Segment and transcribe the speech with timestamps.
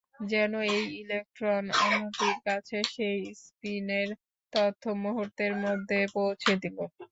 [0.31, 4.09] যেন এই ইলেকট্রন অন্যটির কাছে সেই স্পিনের
[4.53, 6.77] তথ্য মুহূর্তের মধ্যে পৌঁছে দিল।